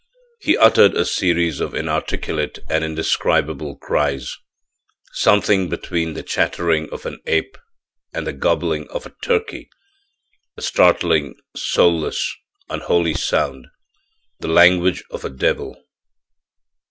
[0.39, 4.35] He uttered a series of inarticulate and indescribable cries
[5.13, 7.55] something between the chattering of an ape
[8.11, 9.69] and the gobbling of a turkey
[10.57, 12.35] a startling, soulless,
[12.67, 13.67] unholy sound,
[14.39, 15.77] the language of a devil.